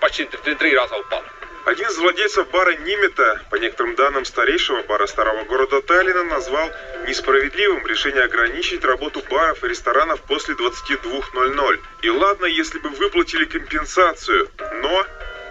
почти 0.00 0.24
три 0.24 0.74
раза 0.74 0.96
упал. 0.96 1.22
Один 1.66 1.88
из 1.88 1.98
владельцев 1.98 2.48
бара 2.50 2.76
Нимета, 2.76 3.40
по 3.50 3.56
некоторым 3.56 3.96
данным 3.96 4.24
старейшего 4.24 4.82
бара 4.82 5.08
старого 5.08 5.42
города 5.46 5.82
Таллина, 5.82 6.22
назвал 6.22 6.70
несправедливым 7.08 7.84
решение 7.84 8.22
ограничить 8.22 8.84
работу 8.84 9.20
баров 9.28 9.64
и 9.64 9.68
ресторанов 9.68 10.22
после 10.22 10.54
22.00. 10.54 11.80
И 12.02 12.10
ладно, 12.10 12.46
если 12.46 12.78
бы 12.78 12.90
выплатили 12.90 13.46
компенсацию, 13.46 14.48
но... 14.80 15.06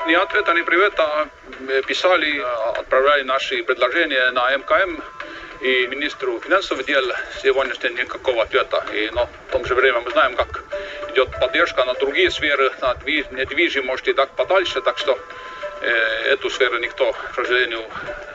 Ни 0.07 0.13
ответа, 0.13 0.53
ни 0.53 0.61
привета 0.61 1.27
писали, 1.85 2.39
отправляли 2.79 3.23
наши 3.23 3.61
предложения 3.63 4.31
на 4.31 4.55
МКМ 4.55 5.01
и 5.59 5.87
министру 5.87 6.39
финансовых 6.39 6.85
дел 6.85 7.03
сегодня 7.43 7.73
никакого 7.89 8.43
ответа. 8.43 8.85
И 8.93 9.09
но 9.11 9.27
в 9.49 9.51
том 9.51 9.65
же 9.65 9.75
время 9.75 9.99
мы 9.99 10.11
знаем, 10.11 10.35
как 10.37 10.63
идет 11.11 11.31
поддержка 11.41 11.83
на 11.83 11.93
другие 11.95 12.31
сферы, 12.31 12.71
на 12.81 12.95
недвижимость 13.05 14.07
и 14.07 14.13
так 14.13 14.29
подальше, 14.35 14.79
так 14.81 14.97
что 14.97 15.19
эту 15.85 16.49
сферу 16.49 16.77
никто, 16.79 17.11
к 17.11 17.35
сожалению, 17.35 17.83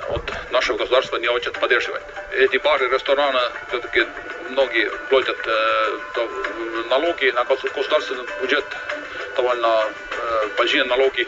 от 0.09 0.53
нашего 0.53 0.79
государства 0.79 1.17
не 1.17 1.29
очень 1.29 1.53
поддерживает. 1.53 2.03
Эти 2.33 2.57
бары, 2.59 2.89
рестораны 2.89 3.41
все-таки 3.69 4.07
многие 4.51 4.91
платят 5.09 5.39
налоги 6.89 7.31
на 7.31 7.45
государственный 7.45 8.25
бюджет 8.41 8.65
довольно 9.37 9.85
большие 10.57 10.85
налоги. 10.85 11.27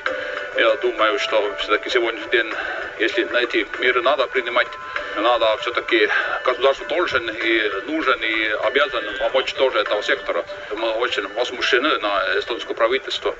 Я 0.56 0.74
думаю, 0.76 1.18
что 1.18 1.54
все-таки 1.56 1.88
сегодняшний 1.88 2.30
день, 2.30 2.52
если 2.98 3.24
на 3.24 3.38
эти 3.38 3.66
меры 3.78 4.02
надо 4.02 4.26
принимать, 4.26 4.68
надо 5.16 5.56
все-таки 5.58 6.08
государство 6.44 6.86
должен 6.88 7.30
и 7.30 7.70
нужен 7.86 8.20
и 8.22 8.48
обязан 8.64 9.04
помочь 9.18 9.52
тоже 9.54 9.78
этого 9.78 10.02
сектора. 10.02 10.44
Мы 10.72 10.90
очень 10.92 11.26
возмущены 11.34 11.98
на 11.98 12.38
эстонское 12.38 12.74
правительство. 12.74 13.34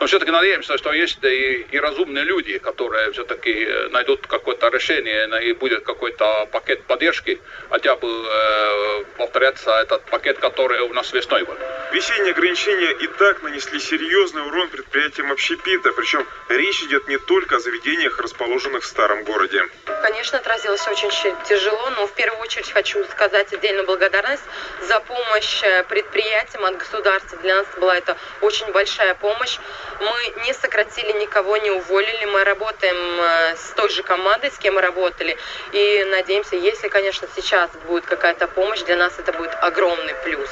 Но 0.00 0.06
все-таки 0.06 0.30
надеемся, 0.30 0.78
что 0.78 0.92
есть 0.92 1.22
и, 1.24 1.66
и 1.70 1.78
разумные 1.78 2.24
люди, 2.24 2.58
которые 2.58 3.10
все-таки 3.12 3.68
найдут 3.90 4.26
какое-то 4.26 4.68
решение 4.68 5.28
и 5.42 5.52
будет 5.52 5.84
какой-то 5.84 6.46
пакет 6.52 6.84
поддержки, 6.84 7.40
хотя 7.68 7.96
бы 7.96 8.08
э, 8.08 9.04
повторяться 9.16 9.70
этот 9.80 10.04
пакет, 10.04 10.38
который 10.38 10.80
у 10.80 10.92
нас 10.92 11.12
весной 11.12 11.44
был. 11.44 11.56
Весенние 11.92 12.32
ограничения 12.32 12.92
и 12.92 13.06
так 13.06 13.42
нанесли 13.42 13.80
серьезный 13.80 14.46
урон 14.46 14.68
предприятиям 14.68 15.32
общепита, 15.32 15.92
причем 15.92 16.26
речь 16.48 16.82
идет 16.82 17.08
не 17.08 17.18
только 17.18 17.56
о 17.56 17.58
заведениях, 17.58 18.18
расположенных 18.20 18.84
в 18.84 18.86
старом 18.86 19.24
городе. 19.24 19.62
Конечно, 20.02 20.38
отразилось 20.38 20.86
очень 20.86 21.10
тяжело, 21.48 21.90
но 21.96 22.06
в 22.06 22.12
первую 22.12 22.40
очередь 22.42 22.70
хочу 22.70 23.04
сказать 23.06 23.52
отдельную 23.52 23.86
благодарность 23.86 24.44
за 24.86 25.00
помощь 25.00 25.62
э, 25.62 25.82
предприятиям 25.84 26.64
от 26.64 26.76
государства. 26.76 27.38
Для 27.38 27.56
нас 27.56 27.66
была 27.78 27.96
это 27.96 28.16
очень 28.42 28.70
большая 28.72 29.14
помощь. 29.16 29.58
Мы 30.00 30.44
не 30.44 30.52
сократили 30.52 31.12
никого, 31.20 31.56
не 31.56 31.70
уволили. 31.70 32.24
Мы 32.26 32.44
работаем 32.44 32.96
э, 32.96 33.56
с 33.56 33.72
той 33.74 33.88
же 33.90 34.02
командой, 34.02 34.50
с 34.50 34.58
кем 34.58 34.74
мы 34.74 34.80
работали. 34.80 35.36
И 35.72 36.04
надеемся, 36.10 36.56
если, 36.56 36.88
конечно, 36.88 37.28
сейчас 37.34 37.70
будет 37.86 38.04
какая-то 38.06 38.46
помощь, 38.48 38.82
для 38.82 38.96
нас 38.96 39.18
это 39.18 39.32
будет 39.32 39.54
огромный 39.60 40.14
плюс. 40.24 40.50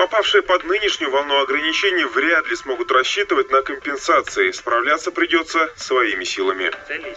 Попавшие 0.00 0.42
под 0.42 0.64
нынешнюю 0.64 1.10
волну 1.10 1.42
ограничений 1.42 2.04
вряд 2.04 2.46
ли 2.46 2.56
смогут 2.56 2.90
рассчитывать 2.90 3.50
на 3.50 3.60
компенсации. 3.60 4.50
Справляться 4.50 5.10
придется 5.10 5.70
своими 5.76 6.24
силами. 6.24 6.72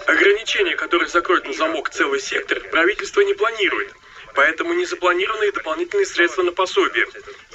Ограничения, 0.05 0.75
которые 0.75 1.07
закроют 1.07 1.47
на 1.47 1.53
замок 1.53 1.91
целый 1.91 2.19
сектор, 2.19 2.59
правительство 2.59 3.21
не 3.21 3.33
планирует. 3.35 3.93
Поэтому 4.35 4.73
не 4.73 4.85
запланированы 4.85 5.51
дополнительные 5.51 6.05
средства 6.05 6.43
на 6.43 6.51
пособие. 6.51 7.05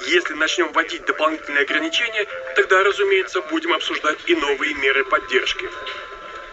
Если 0.07 0.33
начнем 0.33 0.71
вводить 0.71 1.05
дополнительные 1.05 1.63
ограничения, 1.63 2.25
тогда, 2.55 2.83
разумеется, 2.83 3.41
будем 3.41 3.73
обсуждать 3.73 4.19
и 4.27 4.35
новые 4.35 4.73
меры 4.75 5.03
поддержки. 5.05 5.69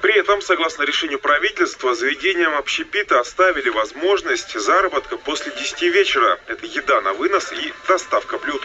При 0.02 0.14
этом, 0.14 0.42
согласно 0.42 0.82
решению 0.82 1.18
правительства, 1.18 1.94
заведениям 1.94 2.54
общепита 2.54 3.20
оставили 3.20 3.70
возможность 3.70 4.58
заработка 4.58 5.16
после 5.16 5.52
10 5.52 5.82
вечера. 5.82 6.38
Это 6.46 6.66
еда 6.66 7.00
на 7.00 7.12
вынос 7.12 7.52
и 7.52 7.72
доставка 7.88 8.38
блюд. 8.38 8.62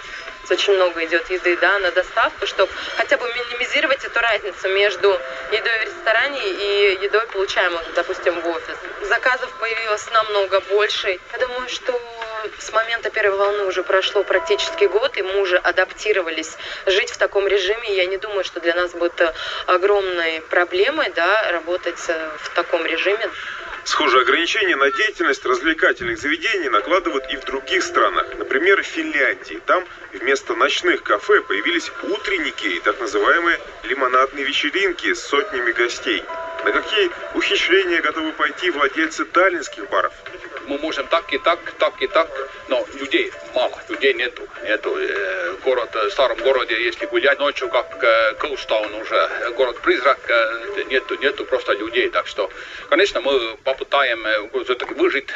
Очень 0.51 0.73
много 0.73 1.05
идет 1.05 1.29
еды 1.29 1.55
да, 1.61 1.79
на 1.79 1.91
доставку, 1.91 2.45
чтобы 2.45 2.69
хотя 2.97 3.15
бы 3.15 3.25
минимизировать 3.33 4.03
эту 4.03 4.19
разницу 4.19 4.67
между 4.67 5.17
едой 5.49 5.79
в 5.79 5.83
ресторане 5.85 6.41
и 6.45 6.99
едой, 7.01 7.25
получаемой, 7.27 7.79
допустим, 7.95 8.37
в 8.41 8.47
офис. 8.49 8.75
Заказов 9.03 9.49
появилось 9.59 10.11
намного 10.11 10.59
больше. 10.59 11.17
Я 11.31 11.39
думаю, 11.39 11.69
что 11.69 11.97
с 12.59 12.69
момента 12.73 13.09
первой 13.09 13.37
волны 13.37 13.63
уже 13.63 13.81
прошло 13.83 14.23
практически 14.23 14.85
год, 14.85 15.15
и 15.15 15.21
мы 15.21 15.39
уже 15.39 15.57
адаптировались 15.57 16.57
жить 16.85 17.11
в 17.11 17.17
таком 17.17 17.47
режиме. 17.47 17.95
Я 17.95 18.05
не 18.07 18.17
думаю, 18.17 18.43
что 18.43 18.59
для 18.59 18.75
нас 18.75 18.91
будет 18.91 19.21
э, 19.21 19.33
огромной 19.67 20.41
проблемой 20.49 21.11
да, 21.15 21.49
работать 21.51 22.03
э, 22.09 22.29
в 22.39 22.49
таком 22.49 22.85
режиме. 22.85 23.29
Схожие 23.83 24.21
ограничения 24.21 24.75
на 24.75 24.91
деятельность 24.91 25.43
развлекательных 25.43 26.19
заведений 26.19 26.69
накладывают 26.69 27.25
и 27.31 27.37
в 27.37 27.43
других 27.45 27.83
странах. 27.83 28.27
Например, 28.37 28.81
в 28.81 28.85
Финляндии. 28.85 29.59
Там 29.65 29.83
вместо 30.13 30.55
ночных 30.55 31.01
кафе 31.03 31.41
появились 31.41 31.91
утренники 32.03 32.67
и 32.67 32.79
так 32.79 32.99
называемые 32.99 33.59
лимонадные 33.83 34.45
вечеринки 34.45 35.13
с 35.13 35.23
сотнями 35.23 35.71
гостей. 35.71 36.23
На 36.63 36.71
какие 36.71 37.09
ухищрения 37.33 38.01
готовы 38.01 38.33
пойти 38.33 38.69
владельцы 38.69 39.25
таллинских 39.25 39.89
баров? 39.89 40.13
Мы 40.71 40.77
можем 40.77 41.05
так 41.07 41.33
и 41.33 41.37
так, 41.37 41.59
так 41.77 42.01
и 42.01 42.07
так, 42.07 42.29
но 42.69 42.85
людей 42.93 43.31
мало, 43.53 43.77
людей 43.89 44.13
нету. 44.13 44.47
нету. 44.63 44.95
Э, 44.97 45.55
город, 45.65 45.89
в 45.93 45.97
э, 45.97 46.09
старом 46.11 46.37
городе, 46.37 46.81
если 46.81 47.05
гулять 47.07 47.39
ночью, 47.39 47.67
как 47.69 48.01
э, 48.01 48.33
уже, 49.01 49.51
город-призрак, 49.57 50.19
нету, 50.89 51.15
нету 51.21 51.45
просто 51.45 51.73
людей. 51.73 52.09
Так 52.09 52.27
что, 52.27 52.49
конечно, 52.89 53.21
мы 53.21 53.57
попытаем 53.63 54.25
все-таки 54.63 54.93
выжить, 54.93 55.27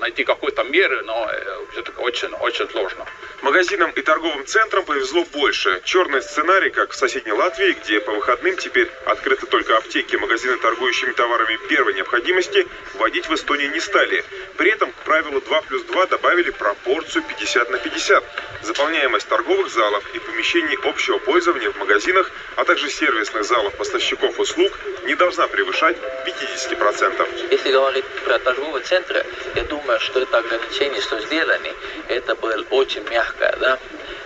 найти 0.00 0.24
какой-то 0.24 0.62
меры, 0.64 1.02
но 1.02 1.30
все-таки 1.72 1.98
очень, 1.98 2.32
очень 2.34 2.68
сложно. 2.70 3.06
Магазинам 3.42 3.90
и 3.92 4.02
торговым 4.02 4.44
центрам 4.46 4.84
повезло 4.84 5.24
больше. 5.32 5.80
Черный 5.84 6.20
сценарий, 6.22 6.70
как 6.70 6.92
в 6.92 6.96
соседней 6.96 7.32
Латвии, 7.32 7.76
где 7.82 8.00
по 8.00 8.12
выходным 8.12 8.56
теперь 8.56 8.88
открыты 9.06 9.46
только 9.46 9.76
аптеки, 9.76 10.16
магазины, 10.16 10.56
торгующими 10.58 11.12
товарами 11.12 11.58
первой 11.68 11.94
необходимости, 11.94 12.66
вводить 12.94 13.28
в 13.28 13.34
Эстонии 13.34 13.68
не 13.68 13.80
стали. 13.80 14.24
При 14.56 14.70
этом 14.70 14.92
к 14.92 14.96
правилу 15.04 15.40
2 15.40 15.62
плюс 15.62 15.82
2 15.84 16.06
добавили 16.06 16.50
пропорцию 16.50 17.24
50 17.24 17.70
на 17.70 17.78
50. 17.78 18.24
Заполняемость 18.62 19.28
торговых 19.28 19.70
залов 19.70 20.04
и 20.14 20.18
помещений 20.18 20.76
общего 20.84 21.18
пользования 21.18 21.70
в 21.70 21.78
магазинах, 21.78 22.30
а 22.56 22.64
также 22.64 22.90
сервисных 22.90 23.44
залов 23.44 23.74
поставщиков 23.74 24.38
услуг 24.38 24.72
не 25.04 25.14
должна 25.14 25.46
превышать 25.48 25.96
50%. 26.26 27.50
Если 27.50 27.72
говорить 27.72 28.04
про 28.24 28.38
торговые 28.38 28.84
центры, 28.84 29.24
я 29.54 29.62
думаю, 29.64 29.98
что 30.00 30.20
это 30.20 30.38
ограничение, 30.38 31.00
что 31.00 31.18
сделали, 31.20 31.74
это 32.08 32.34
было 32.34 32.62
очень 32.70 33.02
мягкое, 33.08 33.56
да, 33.60 33.78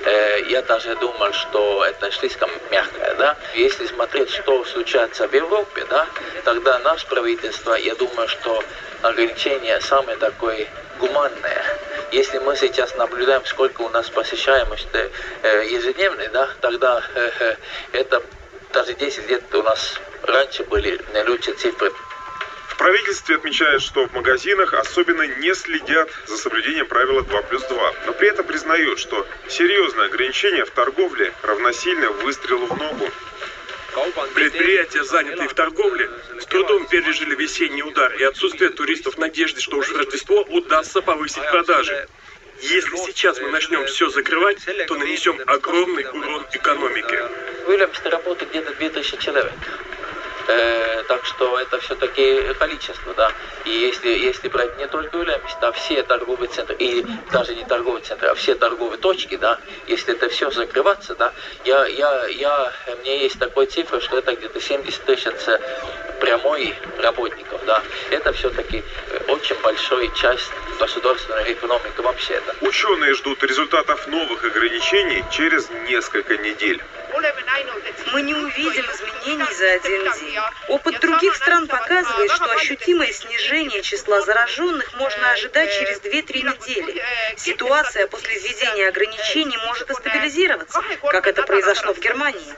э, 0.04 0.42
я 0.48 0.62
даже 0.62 0.96
думал, 0.96 1.32
что 1.32 1.84
это 1.84 2.10
слишком 2.10 2.50
мягкое, 2.70 3.14
да. 3.14 3.37
Если 3.54 3.87
смотреть, 3.87 4.30
что 4.30 4.64
случается 4.64 5.28
в 5.28 5.34
Европе, 5.34 5.87
да, 5.88 6.06
тогда 6.44 6.78
наше 6.80 7.06
правительство, 7.06 7.74
я 7.74 7.94
думаю, 7.94 8.28
что 8.28 8.62
ограничение 9.04 9.80
самое 9.80 10.16
такое 10.16 10.66
гуманное. 10.98 11.64
Если 12.10 12.38
мы 12.38 12.56
сейчас 12.56 12.94
наблюдаем, 12.96 13.44
сколько 13.44 13.82
у 13.82 13.88
нас 13.90 14.08
посещаемость 14.08 14.88
э, 14.92 15.66
ежедневной, 15.70 16.28
да, 16.28 16.48
тогда 16.60 17.02
э, 17.14 17.30
э 17.40 17.56
это 17.92 18.22
даже 18.72 18.94
10 18.94 19.28
лет 19.28 19.54
у 19.54 19.62
нас 19.62 20.00
раньше 20.22 20.64
были 20.64 21.00
лучшие 21.26 21.54
цифры. 21.54 21.92
В 22.68 22.76
правительстве 22.76 23.36
отмечают, 23.36 23.82
что 23.82 24.06
в 24.06 24.12
магазинах 24.14 24.72
особенно 24.74 25.22
не 25.22 25.54
следят 25.54 26.08
за 26.26 26.36
соблюдением 26.36 26.86
правила 26.86 27.22
2 27.22 27.42
плюс 27.42 27.62
2, 27.64 27.92
но 28.06 28.12
при 28.12 28.28
этом 28.28 28.46
признают, 28.46 28.98
что 28.98 29.26
серьезное 29.48 30.06
ограничение 30.06 30.64
в 30.64 30.70
торговле 30.70 31.32
равносильно 31.42 32.10
выстрелу 32.10 32.66
в 32.66 32.76
ногу. 32.76 33.08
Предприятия, 34.35 35.04
занятые 35.04 35.48
в 35.48 35.54
торговле, 35.54 36.11
с 36.40 36.46
трудом 36.46 36.87
пережили 36.87 37.35
весенний 37.37 37.83
удар 37.83 38.12
и 38.14 38.24
отсутствие 38.24 38.70
туристов 38.70 39.18
надежды, 39.18 39.61
что 39.61 39.76
уже 39.76 39.96
Рождество 39.96 40.42
удастся 40.42 41.00
повысить 41.00 41.48
продажи. 41.50 42.09
Если 42.61 42.96
сейчас 42.96 43.40
мы 43.40 43.50
начнем 43.50 43.85
все 43.87 44.09
закрывать, 44.09 44.59
то 44.88 44.96
нанесем 44.96 45.38
огромный 45.46 46.04
урон 46.07 46.46
экономике. 46.52 47.28
Вылепс 47.66 48.00
работы 48.04 48.46
где-то 48.46 48.74
2000 48.74 49.16
человек. 49.18 49.52
Э, 50.46 51.02
так 51.09 51.24
что 51.24 51.59
это 51.59 51.78
все-таки 51.80 52.52
количество, 52.59 53.14
да. 53.14 53.30
И 53.64 53.70
если, 53.70 54.11
если 54.11 54.48
брать 54.48 54.76
не 54.78 54.87
только 54.87 55.16
Уильямс, 55.16 55.57
а 55.61 55.72
все 55.72 56.02
торговые 56.02 56.48
центры, 56.48 56.76
и 56.78 57.04
даже 57.33 57.54
не 57.54 57.64
торговые 57.64 58.02
центры, 58.02 58.28
а 58.28 58.35
все 58.35 58.54
торговые 58.54 58.98
точки, 58.98 59.37
да, 59.37 59.59
если 59.87 60.14
это 60.14 60.28
все 60.28 60.50
закрываться, 60.50 61.14
да, 61.14 61.33
я, 61.64 61.87
я, 61.87 62.26
я, 62.26 62.72
мне 63.00 63.22
есть 63.22 63.38
такой 63.38 63.66
цифра, 63.66 64.00
что 64.00 64.18
это 64.18 64.35
где-то 64.35 64.61
70 64.61 65.04
тысяч 65.04 65.24
прямой 66.20 66.74
работников, 66.98 67.64
да. 67.66 67.83
Это 68.11 68.33
все-таки 68.33 68.83
очень 69.28 69.57
большая 69.62 70.09
часть 70.09 70.50
государственной 70.78 71.52
экономики 71.52 72.00
вообще. 72.00 72.40
Да. 72.46 72.54
Ученые 72.66 73.14
ждут 73.14 73.42
результатов 73.42 74.07
новых 74.07 74.44
ограничений 74.44 75.24
через 75.30 75.68
несколько 75.88 76.37
недель. 76.37 76.83
Мы 78.12 78.22
не 78.22 78.35
увидим 78.35 78.85
изменений 78.90 79.55
за 79.55 79.72
один 79.72 80.12
день. 80.12 80.38
Опыт 80.68 81.00
других 81.00 81.37
стран 81.37 81.68
показывает, 81.68 82.31
что 82.33 82.50
ощутимое 82.50 83.12
снижение 83.12 83.83
числа 83.83 84.20
зараженных 84.22 84.94
можно 84.94 85.31
ожидать 85.31 85.72
через 85.79 86.00
2-3 86.00 86.42
недели. 86.42 87.05
Ситуация 87.37 88.09
после 88.09 88.38
введения 88.38 88.88
ограничений 88.88 89.57
может 89.59 89.90
и 89.90 89.94
стабилизироваться, 89.94 90.81
как 91.03 91.27
это 91.27 91.42
произошло 91.44 91.94
в 91.94 91.98
Германии. 91.98 92.55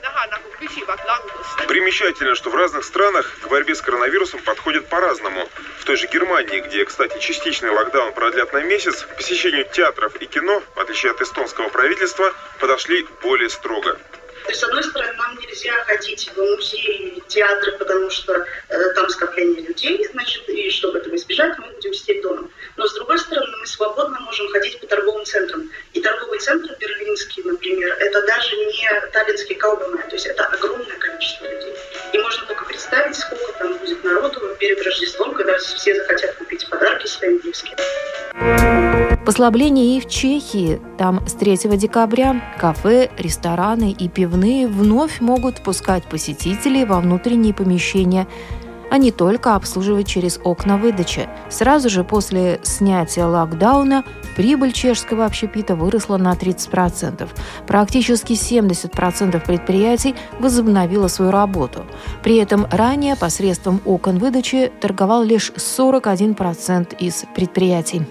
Примечательно, 1.68 2.34
что 2.34 2.50
в 2.50 2.54
разных 2.54 2.84
странах 2.84 3.38
к 3.42 3.48
борьбе 3.48 3.74
с 3.74 3.82
коронавирусом 3.82 4.40
подходят 4.40 4.88
по-разному. 4.88 5.48
В 5.80 5.84
той 5.84 5.96
же 5.96 6.06
Германии, 6.06 6.60
где, 6.60 6.84
кстати, 6.84 7.18
частичный 7.18 7.70
локдаун 7.70 8.12
продлят 8.12 8.52
на 8.52 8.62
месяц, 8.62 9.06
посещению 9.16 9.66
театров 9.70 10.16
и 10.16 10.26
кино, 10.26 10.62
в 10.74 10.80
отличие 10.80 11.12
от 11.12 11.20
эстонского 11.20 11.68
правительства, 11.68 12.32
подошли 12.58 13.06
более 13.22 13.50
строго. 13.50 13.98
То 14.46 14.52
есть, 14.52 14.60
с 14.60 14.64
одной 14.64 14.84
стороны, 14.84 15.12
нам 15.14 15.36
нельзя 15.40 15.72
ходить 15.86 16.30
в 16.34 16.38
музеи, 16.38 17.22
театры, 17.26 17.72
потому 17.72 18.08
что 18.10 18.46
э, 18.68 18.92
там 18.94 19.08
скопление 19.08 19.66
людей, 19.66 20.06
значит, 20.12 20.48
и 20.48 20.70
чтобы 20.70 20.98
этого 20.98 21.16
избежать, 21.16 21.58
мы 21.58 21.66
будем 21.72 21.92
сидеть 21.92 22.22
дома. 22.22 22.48
Но, 22.76 22.86
с 22.86 22.94
другой 22.94 23.18
стороны, 23.18 23.56
мы 23.58 23.66
свободно 23.66 24.20
можем 24.20 24.48
ходить 24.50 24.78
по 24.80 24.86
торговым 24.86 25.24
центрам. 25.24 25.68
И 25.94 26.00
торговые 26.00 26.38
центры 26.38 26.76
берлинские, 26.78 27.44
например, 27.44 27.96
это 27.98 28.22
даже 28.24 28.56
не 28.56 29.10
таллинский 29.12 29.56
Каубермай, 29.56 30.04
то 30.08 30.14
есть 30.14 30.26
это 30.26 30.44
огромное 30.44 30.96
количество 30.96 31.46
людей. 31.46 31.74
И 32.12 32.18
можно 32.18 32.46
только 32.46 32.64
представить, 32.66 33.16
сколько 33.16 33.52
там 33.58 33.76
будет 33.78 34.04
народу 34.04 34.56
перед 34.60 34.80
Рождеством, 34.80 35.34
когда 35.34 35.58
все 35.58 35.94
захотят 35.96 36.35
подарки 37.06 37.10
своим 37.10 37.38
близким. 37.38 37.76
Послабление 39.24 39.96
и 39.96 40.00
в 40.00 40.08
Чехии. 40.08 40.80
Там 40.98 41.26
с 41.26 41.32
3 41.32 41.76
декабря 41.76 42.54
кафе, 42.60 43.10
рестораны 43.18 43.90
и 43.92 44.08
пивные 44.08 44.68
вновь 44.68 45.20
могут 45.20 45.62
пускать 45.62 46.04
посетителей 46.04 46.84
во 46.84 47.00
внутренние 47.00 47.54
помещения 47.54 48.26
а 48.90 48.98
не 48.98 49.10
только 49.10 49.54
обслуживать 49.54 50.06
через 50.06 50.38
окна 50.42 50.76
выдачи. 50.76 51.28
Сразу 51.48 51.88
же 51.88 52.04
после 52.04 52.60
снятия 52.62 53.26
локдауна 53.26 54.04
прибыль 54.36 54.72
чешского 54.72 55.24
общепита 55.24 55.74
выросла 55.76 56.16
на 56.16 56.32
30%. 56.32 57.28
Практически 57.66 58.32
70% 58.32 59.44
предприятий 59.44 60.14
возобновило 60.38 61.08
свою 61.08 61.30
работу. 61.30 61.84
При 62.22 62.36
этом 62.36 62.66
ранее 62.70 63.16
посредством 63.16 63.80
окон 63.84 64.18
выдачи 64.18 64.70
торговал 64.80 65.22
лишь 65.22 65.50
41% 65.50 66.96
из 66.98 67.24
предприятий. 67.34 68.02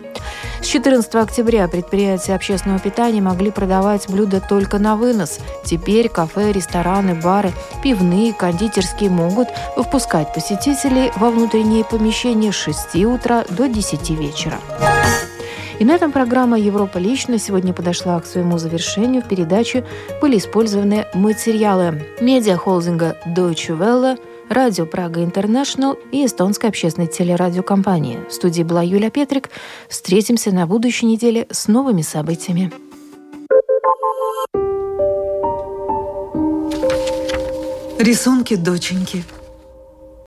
С 0.62 0.68
14 0.68 1.14
октября 1.16 1.68
предприятия 1.68 2.34
общественного 2.34 2.80
питания 2.80 3.22
могли 3.22 3.52
продавать 3.52 4.10
блюда 4.10 4.42
только 4.42 4.80
на 4.80 4.96
вынос. 4.96 5.40
Теперь 5.64 6.10
кафе, 6.10 6.52
рестораны, 6.52 7.14
бары, 7.16 7.52
пивные, 7.84 8.34
кондитерские 8.34 9.10
могут 9.10 9.48
впускать 9.78 10.34
посетителей 10.66 11.12
во 11.18 11.30
внутренние 11.30 11.84
помещения 11.84 12.52
с 12.52 12.56
6 12.56 12.96
утра 13.06 13.46
до 13.52 13.68
10 13.68 14.10
вечера. 14.12 14.60
И 15.78 15.86
на 15.86 15.92
этом 15.92 16.12
программа 16.12 16.58
«Европа 16.58 16.98
лично» 16.98 17.38
сегодня 17.38 17.72
подошла 17.72 18.20
к 18.20 18.26
своему 18.26 18.58
завершению. 18.58 19.22
В 19.22 19.28
передаче 19.28 19.86
были 20.22 20.40
использованы 20.40 21.06
материалы 21.14 22.04
медиахолдинга 22.20 23.16
Deutsche 23.28 23.78
Welle– 23.78 24.18
Радио 24.50 24.88
Прага 24.88 25.24
Интернешнл 25.24 25.98
и 26.12 26.26
эстонской 26.26 26.70
общественной 26.70 27.08
телерадиокомпании. 27.08 28.20
В 28.28 28.34
студии 28.34 28.64
была 28.64 28.82
Юлия 28.82 29.12
Петрик. 29.12 29.52
Встретимся 29.88 30.52
на 30.52 30.66
будущей 30.66 31.06
неделе 31.06 31.46
с 31.52 31.68
новыми 31.68 32.02
событиями. 32.02 32.72
Рисунки 38.00 38.56
доченьки– 38.56 39.24